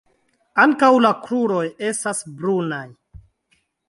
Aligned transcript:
Ankaŭ 0.61 0.87
la 1.05 1.11
kruroj 1.27 1.61
estas 1.89 2.21
brunaj. 2.39 2.83